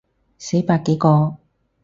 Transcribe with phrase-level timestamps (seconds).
[0.39, 1.37] 死百幾個